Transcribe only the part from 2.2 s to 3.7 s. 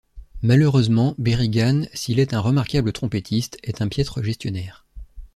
un remarquable trompettiste,